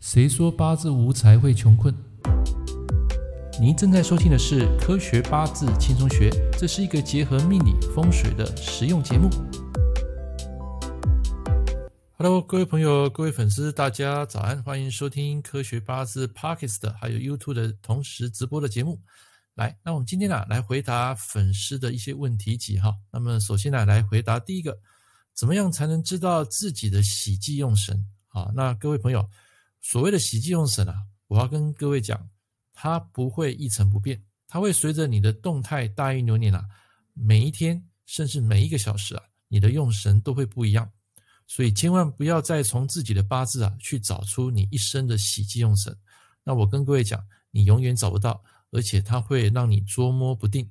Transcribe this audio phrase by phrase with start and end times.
[0.00, 1.94] 谁说八字无财会穷困？
[3.60, 9.28] 您正在收听的是《科学八字轻松学》，这是一个结合命理风水的实用节目。
[12.16, 18.98] Hello，各位朋友、各位粉丝，大家早安，欢迎收听《科学八字 Podcast》还有 YouTube 的同时直播的节目。
[19.54, 22.94] 来，那我们今天呢、来回答粉丝的一些问题集哈。
[23.12, 24.78] 那么首先呢，来回答第一个，
[25.34, 28.06] 怎么样才能知道自己的喜忌用神？
[28.28, 29.28] 啊，那各位朋友。
[29.80, 30.94] 所谓的喜忌用神啊，
[31.26, 32.28] 我要跟各位讲，
[32.72, 36.64] 它不会一成不变，它会随着你的动态大运流年啊，
[37.14, 40.90] 每一天甚至每一个小时啊，你的用神都会不一样，
[41.46, 45.96] 所以千万不要再从自己的八字啊去找出你一生的喜忌用神。
[46.44, 50.70] 那我跟各位讲，你永远找不到，而且它会让你捉摸不定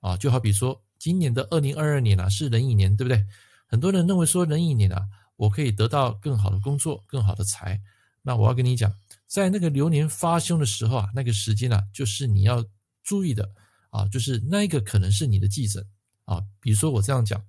[0.00, 0.16] 啊。
[0.16, 3.24] 就好比说，今年的二零二二年啊是壬寅年，对不对？
[3.66, 7.80] 很多人认为说壬寅年啊，我可以得到更好的工作、更好的财。
[8.26, 8.90] 那我要跟你讲，
[9.26, 12.64] 在那个流年发凶的时候啊，那个时间啊，就是你要
[13.02, 13.48] 注意的
[13.90, 15.86] 啊，就是那一个可能是你的忌神
[16.24, 16.42] 啊。
[16.58, 17.44] 比如说我这样讲，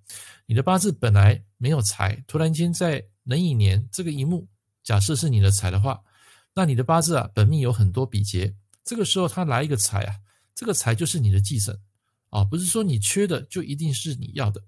[0.45, 4.45] 你的八字本来没有财，突然间在壬寅年这个一幕，
[4.83, 6.01] 假设是你的财的话，
[6.53, 10.15] 那你的八字啊，本命有很多比劫，这个时候他来一个财啊，
[10.53, 11.79] 这个财就是你的忌神
[12.31, 14.61] 啊，不是说你缺的就一定是你要的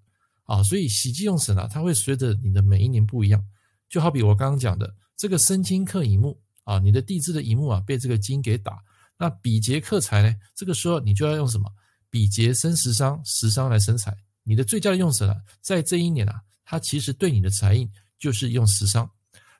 [0.45, 0.63] 啊。
[0.63, 3.43] 所以喜忌用神啊，它会随着你的每一年不一样，
[3.89, 4.95] 就好比我刚刚讲的。
[5.15, 8.79] 这个生金克乙木啊，你的地支的乙木啊被这个金给打，
[9.17, 10.35] 那比劫克财呢？
[10.53, 11.67] 这个时候你就要用什么？
[12.09, 14.15] 比劫生食伤，食伤来生财。
[14.43, 19.09] 你的最佳的用神啊，在这一年啊，它其实对你的财运就是用食伤。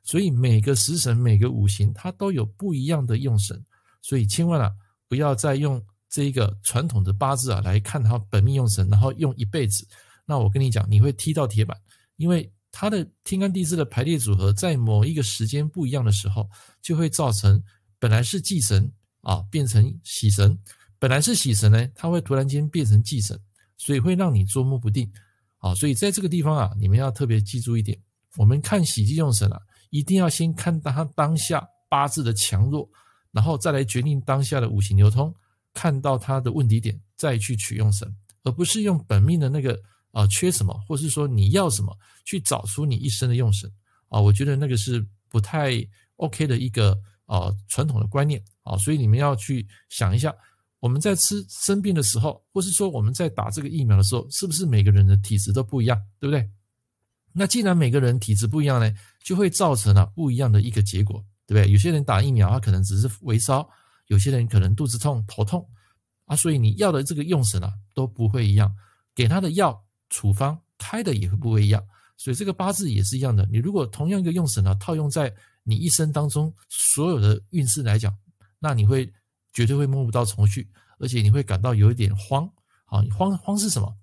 [0.04, 3.60] 所以每个食神、每个五行它都有不一样的用神，
[4.04, 4.72] 所以千万啊
[5.08, 9.88] 不要再用这一个传统的八字啊来看它本命用神，然后用一辈子。
[10.24, 11.76] 那我跟你讲，你会踢到铁板，
[12.18, 12.48] 因为。
[12.80, 16.48] 它的天干地支的排列组合，在某一个时间不一样的时候，
[16.80, 17.60] 就会造成
[17.98, 20.56] 本来是忌神啊变成喜神，
[21.00, 23.36] 本来是喜神呢，它会突然间变成忌神，
[23.78, 25.12] 所以会让你捉摸不定
[25.58, 25.74] 啊。
[25.74, 28.00] 所以在这个地方啊，你们要特别记住一点：
[28.36, 32.88] 我们看喜忌用神啊，一定要先看到它当下八字的强弱，
[33.32, 35.34] 然后再来决定当下的五行流通，
[35.74, 38.08] 看到它的问题点，再去取用神，
[38.44, 39.82] 而不是用本命的那个。
[40.18, 41.96] 啊，缺什么，或是说你要什么，
[42.26, 43.72] 去找出你一生的用神
[44.10, 45.74] 啊，我觉得那个是不太
[46.16, 50.36] OK 的一个啊传统的观念啊，所以你们要去想一下，
[50.80, 56.50] 我们在吃生病的时候，或是说我们在打这个疫苗的时候，是不是每个人的体质都不一样，对不对？
[57.32, 58.92] 那既然每个人体质不一样呢，
[59.24, 61.72] 就会造成了不一样的一个结果，对不对？
[61.72, 63.70] 有些人打疫苗，他可能只是微烧，
[64.08, 65.64] 有些人可能肚子痛、头痛
[66.26, 68.76] 啊，所以你要的这个用神啊都不会一样，
[69.14, 69.84] 给他的药。
[70.10, 71.84] 处方开的也会不一样，
[72.18, 73.48] 所以这个八字也是一样的。
[73.52, 78.16] 你如果同样一个用神呢，套用在你一生当中所有的运势来讲，
[78.60, 79.12] 那你会
[79.54, 80.70] 绝对会摸不到头绪，
[81.00, 82.50] 而且你会感到有一点慌。
[82.86, 83.94] 啊，慌慌是什么？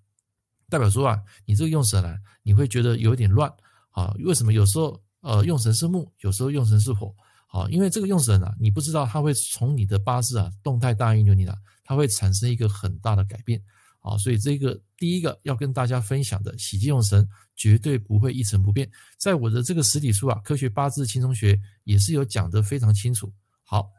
[0.68, 3.50] 代表说啊，你这个用神呢，你会觉得有一点乱。
[3.92, 7.14] 啊，为什么有时候呃用神是木，有时候用神是火？
[7.48, 13.62] 啊，因为这个用神啊，你不知道它会从你的八字啊动态大运流年啊，它会产生一个很大的改变。
[14.04, 17.26] 啊，所以这个第一个要跟大家分享的喜忌用神
[17.56, 21.54] 绝对不会一成不变，在我的这个实体书啊，《科学八字轻松学》
[21.84, 23.32] 也是有讲得非常清楚。
[23.62, 23.90] 好，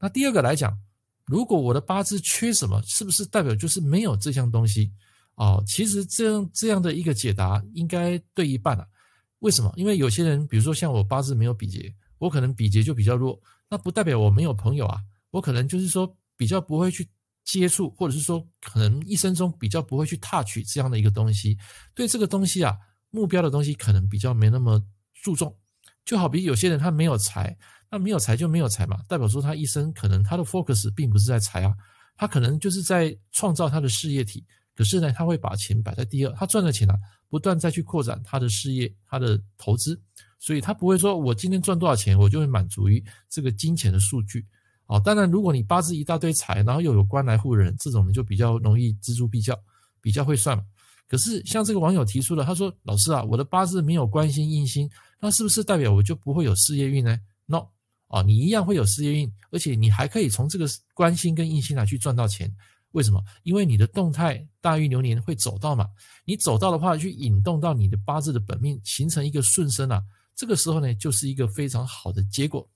[0.00, 0.76] 那第二个来讲，
[1.26, 4.90] 如果我的八字缺什么，是不是代表就是没有这项东西？
[5.36, 8.84] 啊，其实这样这样的一个解答应该对一半啊。
[9.38, 9.72] 为什么？
[9.76, 13.40] 因为有些人，比如说像我八字没有比劫，我可能比劫就比较弱，
[13.70, 14.98] 那不代表我没有朋友啊，
[15.30, 17.08] 我可能就是说比较不会去。
[17.44, 21.56] 接触，或者是说，可能一生中比较不会去 touch 这样的一个东西，
[21.94, 22.76] 对这个东西啊，
[23.10, 24.82] 目标的东西可能比较没那么
[25.22, 25.56] 注重。
[26.04, 27.56] 就好比有些人他没有财，
[27.90, 31.74] 那没有财就没有财嘛，代表说他一生可能他的 focus 并不是在财啊，
[32.16, 34.44] 他可能就是在创造他的事业体。
[34.74, 36.94] 可是呢，他会把钱摆在第二，他赚了钱啊，
[37.28, 40.00] 不断再去扩展他的事业，他的投资，
[40.38, 44.46] 所以他不会说我今天赚多少钱，我就会满足于这个金钱的数据。
[44.86, 49.58] 哦，当然，如果你八字一大堆财，然后又有官来护人，这种呢就比较容易錙铢必较，
[50.00, 50.64] 比较会算嘛。
[51.08, 54.90] 可是像这个网友提出了，他说：“老师啊，我的八字没有官星印星，
[55.20, 57.66] 那是不是代表我就不会有事业运呢？”No，
[58.08, 62.54] 啊，你一样会有事业运，而且你还可以从这个官星跟印星来去赚到钱。
[62.92, 63.22] 为什么？
[63.42, 65.86] 因为你的动态大运流年会走到嘛，
[66.24, 70.02] 你走到的话，去引动到你的八字的本命，形成一个顺生啊，
[70.34, 72.68] 这个时候呢，就是一个非常好的结果。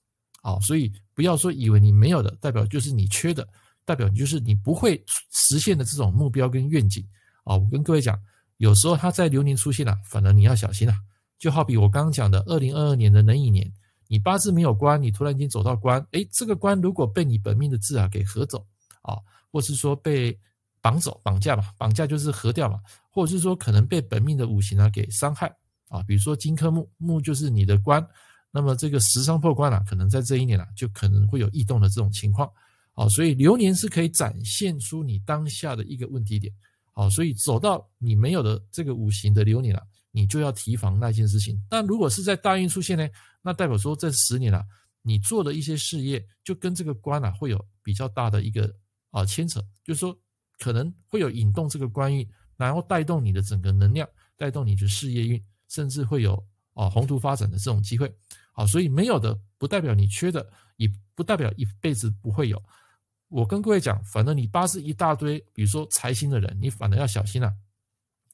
[0.47, 3.45] 好，所以不要说以为你没有的，代表就是你缺的，
[3.83, 7.05] 代表就是你不会实现的这种目标跟愿景
[7.43, 7.57] 啊！
[7.57, 8.17] 我跟各位讲，
[8.55, 10.95] 有时候它在流年出现了，反而你要小心啊！
[11.37, 13.69] 就好比我刚刚讲的，二零二二年的壬寅年，
[14.07, 18.65] 你八字没有官，你突然间走到官，哎，这个官如果被你本命的字啊给合走
[19.01, 19.19] 啊，
[19.51, 20.39] 或是说被
[20.79, 22.79] 绑走、绑架嘛，绑架就是合掉嘛，
[23.11, 25.53] 或者是说可能被本命的五行啊给伤害
[25.89, 28.01] 啊，比如说金克木，木就是你的官，
[28.57, 32.51] 那么这个食伤破官啊，可能在这一年啊就可能会有异动的这种情况
[32.93, 36.51] 啊，所以流年是可以展现出你当下的一个问题点
[36.93, 39.83] 啊，所以走到你没有的这个五行的流年啊。
[40.09, 41.61] 你就要提防那件事情。
[41.69, 43.07] 但如果是在大运出现呢，
[43.43, 44.65] 那代表说这十年啊，
[45.03, 48.73] 你做的一些事业就跟这个官啊会有比较大的一个
[49.11, 50.17] 啊牵扯，就是说
[50.57, 56.43] 可能会有引动这个官运，然后带动你的整个能量，带动你的事业运，甚至会有
[56.73, 58.11] 啊宏图发展的这种机会。
[58.57, 60.45] 好，所以没有的不代表你缺的，
[60.75, 62.61] 也不代表一辈子不会有。
[63.29, 67.53] 我跟各位讲，反正你八字一大堆，比如说财星的人，你反而要小心啊。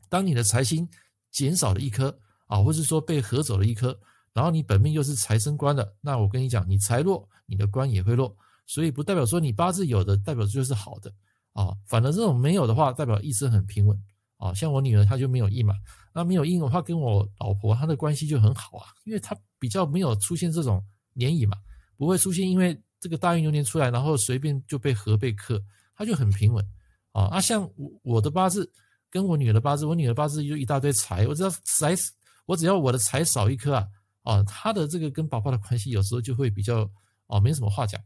[0.10, 0.90] 当你的财星。
[1.34, 2.16] 减少了一颗
[2.46, 4.00] 啊，或是说被合走了一颗，
[4.34, 8.38] 然后你本命又是财生官的，那我跟你讲，你财弱，你的官也会弱，
[8.68, 11.12] 所以不代表说你八字有的代表就是好的
[11.54, 14.00] 啊，反而这种没有的话，代表一生很平稳
[14.44, 14.54] 啊。
[14.54, 15.74] 像我女儿她就没有印嘛，
[16.14, 21.58] 那没有印的话，跟我老婆她的关系就很好啊，因为她比较没有出现这种联谊嘛，
[21.98, 25.62] 不会出现因为这个大运流年出来，然后随便就被合被克，
[25.96, 26.66] 她就很平稳
[27.12, 27.24] 啊。
[27.28, 28.72] 啊，像我我的八字。
[29.14, 31.96] 跟我女儿的八字，我女儿八字就一大堆财，我只要财，
[32.48, 33.88] 我只要我的财少一颗啊，
[34.24, 36.90] 啊，她的这个跟宝宝的关系有时候就会比较
[37.28, 38.02] 啊，没什么话讲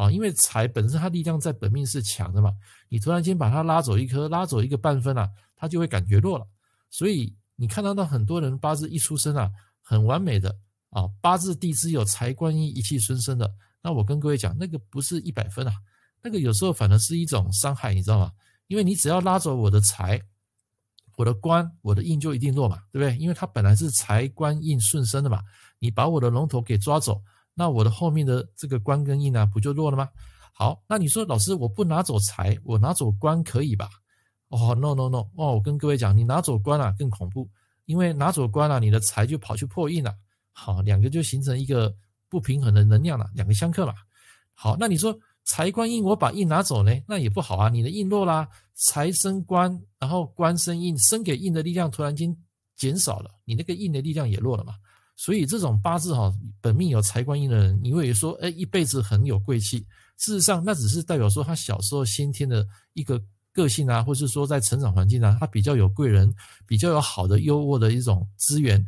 [0.00, 2.50] 啊，因为财本身它力量在本命是强的嘛，
[2.88, 6.46] 你突然间把它拉走一颗，拉走一个半分啊，它就会感觉弱了。
[6.88, 9.50] 所以你看到那很多人八字一出生啊，
[9.82, 10.56] 很完美的
[10.88, 13.52] 啊，八字地支有财官印一气顺生的，
[13.82, 15.74] 那我跟各位讲，那个不是一百分啊，
[16.22, 18.32] 那个有时候反而是一种伤害，你知道吗？
[18.68, 20.22] 因为你只要拉走我的财。
[21.16, 23.14] 我的官，我的印就一定弱嘛，对不对？
[23.18, 25.42] 因为它本来是财官印顺生的嘛，
[25.78, 27.22] 你把我的龙头给抓走，
[27.54, 30.08] 那我的后面的这个官跟印呢，不就弱了吗？
[30.52, 33.88] 好，那你说老师，我不拿走财，我拿走官可以吧？
[34.48, 37.48] 哦，no no no，哦，我跟各位讲，你拿走官啊更恐怖，
[37.86, 40.14] 因为拿走官啊，你的财就跑去破印了，
[40.52, 41.94] 好，两个就形成一个
[42.28, 43.94] 不平衡的能量了，两个相克嘛。
[44.54, 45.18] 好，那你说。
[45.42, 47.68] 财官印，我把印拿走呢，那也不好啊。
[47.68, 52.36] 你的印弱啦，财生官，然后官生印，生给印的力量突然间
[52.76, 54.74] 减少了，你那个印的力量也弱了嘛。
[55.20, 56.32] 所以这种八字哈，
[56.62, 59.86] 本命有财官印的人，你会说，哎，一辈子很有贵气。
[60.16, 63.22] 事实上，那只是代表说他小时候先天的一个
[63.52, 66.34] 个性啊，或是说在成长环境啊，他比较有贵人，
[66.66, 68.82] 比较有好的优渥的一种资源，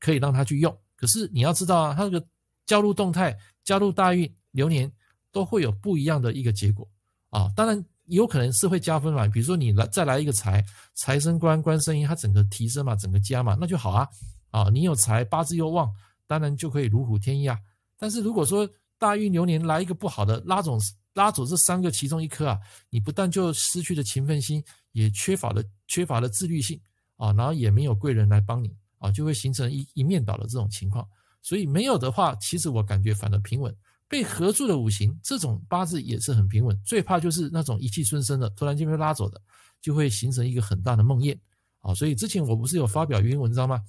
[0.00, 0.76] 可以让他去用。
[0.96, 2.26] 可是你要知道啊，他这个
[2.66, 4.90] 加入动态，加入大运流年。
[5.32, 6.84] 都会有不一样的一个结果
[7.28, 10.60] 啊，当然有可能是会加分嘛，比如说你来再来一个财，
[10.94, 14.08] 财生官，官生印，它整个提升嘛，整个加嘛，那就好啊
[14.50, 15.92] 啊，你有财，八字又旺，
[16.26, 17.58] 当然就可以如虎添翼啊。
[17.98, 18.68] 但是如果说
[18.98, 20.78] 大运流年来一个不好的，拉走
[21.14, 22.58] 拉走这三个其中一颗啊，
[22.88, 24.62] 你不但就失去了勤奋心，
[24.92, 26.80] 也缺乏了缺乏了自律性
[27.16, 31.06] 啊，然后也没有贵人来帮你啊，就会形成一一面倒的这种情况。
[31.42, 33.74] 所以没有的话，其实我感觉反而平稳。
[34.08, 36.76] 被合住的五行，这种八字也是很平稳。
[36.84, 39.40] 最怕就是那种一气顺生的，突然间被拉走的，
[39.80, 41.38] 就会形成一个很大的梦魇
[41.80, 41.94] 啊！
[41.94, 43.80] 所以之前我不是有发表一篇文章吗？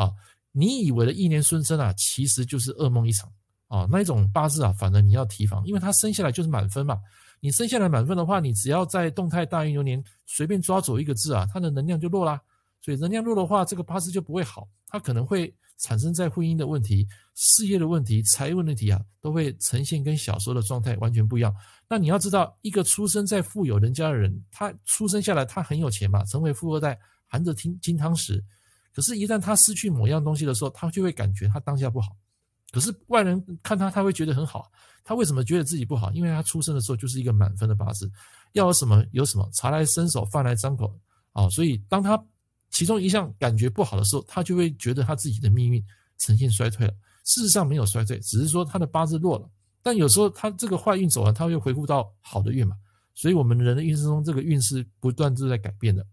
[0.00, 0.12] 啊，
[0.52, 3.30] 你以为的一年顺生啊，其实就是噩梦一场
[3.66, 3.86] 啊！
[3.90, 6.98] 那一种八字啊，反正你要提防，因为他生下来就是满分嘛。
[7.40, 12.40] 你生下来满分的话，你只要在动态大运流年随便抓走一个字啊，它的能量就弱啦。
[12.80, 15.54] 所以能量弱的话，这个八字就不会好，它可能会。
[15.80, 17.06] 产生在婚姻的问题、
[17.36, 21.54] 事业的问题、财务问题啊，都会呈现跟小时候的状态完全不一样。
[21.88, 28.42] 那你要知道，一个出生在富有人家的人，他出生下来他很有钱嘛，成为富二代，含着金金汤匙。
[28.94, 32.16] 可是，一旦他失去某样东西的时候，他就会感觉他当下不好。
[32.72, 34.70] 可是外人看他，他会觉得很好。
[35.04, 36.12] 他为什么觉得自己不好？
[36.12, 38.10] 因为他出生的时候就是一个满分的八字，
[38.52, 40.94] 要有什么有什么，茶来伸手，饭来张口
[41.32, 41.48] 啊。
[41.48, 42.22] 所以当他
[42.70, 45.82] 其中一项感觉不好的时候，他就会觉得他自己的命运
[46.18, 46.92] 呈现衰退了。
[47.24, 49.48] 事实上没有衰退，只是说他的八字弱了。
[49.82, 52.76] 但有时候他这个坏运走了，他会回复到好的运嘛。
[53.14, 56.06] 所以我们人的运势中，这个运势不断都在改变的。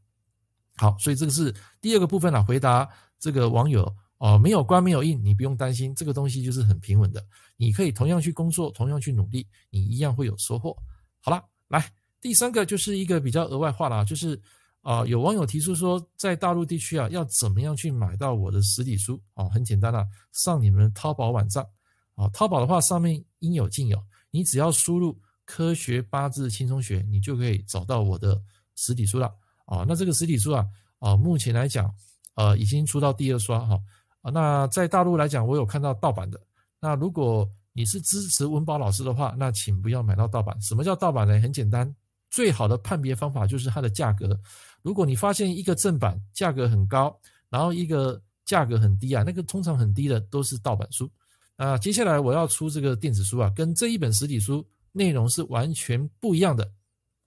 [0.75, 2.89] 好，所以这个是第二个部分啊，回答
[3.19, 7.25] 这个网友哦，没有官没有印，你不用担心，这个东西就是很平稳的。
[7.57, 10.75] 你可以同样去工作，同样去努力，你一样会有收获。
[11.21, 14.41] 好了，来第三个就是一个比较额外话了，就是。
[14.85, 19.19] 啊，有网友提出说，在大陆地区啊，要怎么样去买到我的实体书？
[19.33, 21.67] 啊，很简单啊，上你们淘宝网站。
[22.13, 23.97] 啊，淘宝的话上面应有尽有，
[24.29, 28.39] 你只要输入“科学八字轻松学”，你就可以找到我的
[28.75, 29.33] 实体书了。
[29.65, 30.65] 啊，那这个实体书啊，
[30.99, 31.93] 啊，目前来讲，
[32.35, 33.79] 呃，已经出到第二刷哈。
[34.21, 36.39] 啊，那在大陆来讲，我有看到盗版的，
[36.79, 40.59] 那如果你是支持文宝老师的话，那请不要买到盗版。
[40.61, 41.39] 什么叫盗版呢？
[41.41, 41.93] 很简单，
[42.31, 44.39] 最好的判别方法就是它的价格。
[44.81, 47.15] 如果你发现一个正版价格很高，
[47.49, 51.09] 然后一个价格很低啊，那个通常很低的都是盗版书。
[51.57, 56.69] 啊，接下来我要出这个电子书啊，跟这一本实体书内容是完全不一样的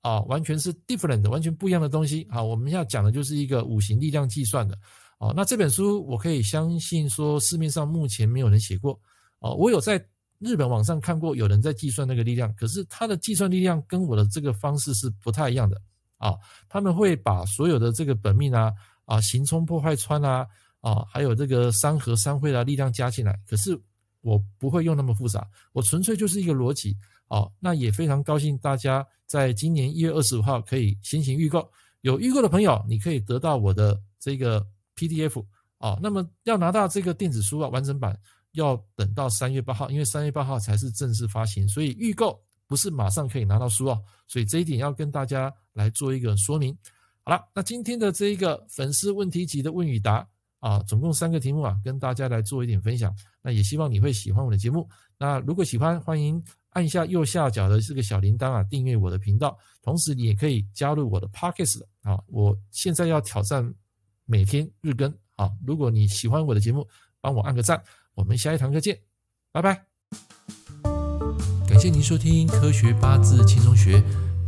[0.08, 2.42] 啊，完全是 different，完全不一样的东西啊。
[2.42, 4.74] 我们要讲的就是一个五行力量计算的
[5.18, 5.34] 啊。
[5.36, 8.98] 那这本书我可以相信说市面上目前没有人写过
[9.38, 9.50] 啊。
[9.50, 10.02] 我有在
[10.38, 15.78] 日本网上看过有人在计算那个力量，可是他的计算力量跟我的这个方式是不太一样的
[16.16, 16.34] 啊。
[16.70, 18.72] 他们会把所有的这个本命啊
[19.04, 20.46] 啊刑冲破坏穿啊
[20.80, 23.78] 啊，还有这个三合三会的力量加进来，可是。
[24.20, 26.94] 我不会用那么复杂，我纯粹就是一个逻辑
[27.28, 27.50] 哦。
[27.60, 31.70] 那也非常高兴大家在今年一月二十五号可以先行预购，
[32.00, 34.66] 有预购的朋友，你可以得到我的这个
[34.96, 35.44] PDF
[35.78, 35.98] 哦。
[36.02, 38.18] 那么要拿到这个电子书啊，完整版
[38.52, 44.02] 要等到三月八号，因为三月八号才是正式发行，所以预购不是马上可以拿到书哦。
[44.26, 46.76] 所以这一点要跟大家来做一个说明。
[47.22, 50.26] 好了，那今天的这一个粉丝问题集的问与答。
[50.60, 53.14] 啊，总共三个题目啊，跟大家来做一点分享。
[53.40, 54.88] 那也希望你会喜欢我的节目。
[55.16, 56.42] 那如果喜欢，欢迎
[56.78, 59.58] 按一下右下角的这个小铃铛啊，订阅我的频道。
[59.82, 62.16] 同时，你也可以加入我的 Podcast 啊。
[62.28, 63.74] 我现在要挑战
[64.26, 65.50] 每天日更啊。
[65.66, 66.86] 如果你喜欢我的节目，
[67.20, 67.82] 帮我按个赞。
[68.14, 68.96] 我们下一堂课见，
[69.50, 69.86] 拜拜。
[71.68, 73.98] 感谢您收听《科学八字轻松学》，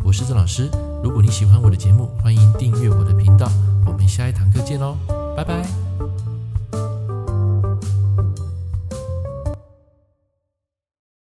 [0.05, 0.71] 我是郑老师。
[1.03, 3.51] 如果你喜欢我的节目，欢迎订阅我的频道。
[3.89, 4.97] 我们下一堂课见喽，
[5.37, 5.90] 拜拜。